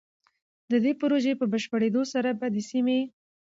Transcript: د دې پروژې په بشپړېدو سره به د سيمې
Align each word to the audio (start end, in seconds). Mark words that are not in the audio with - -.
د 0.71 0.73
دې 0.83 0.91
پروژې 1.01 1.33
په 1.39 1.45
بشپړېدو 1.51 2.01
سره 2.13 2.29
به 2.39 2.47
د 2.55 2.57
سيمې 2.69 2.99